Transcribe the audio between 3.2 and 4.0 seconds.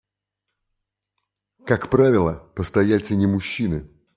мужчины.